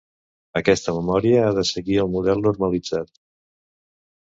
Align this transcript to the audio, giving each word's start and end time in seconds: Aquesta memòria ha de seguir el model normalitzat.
Aquesta 0.59 0.95
memòria 0.95 1.43
ha 1.43 1.51
de 1.59 1.65
seguir 1.73 2.01
el 2.05 2.11
model 2.17 2.43
normalitzat. 2.49 3.15